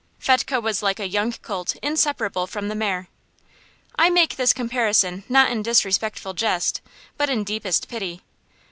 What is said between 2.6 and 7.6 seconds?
the mare. I make this comparison not in disrespectful jest, but in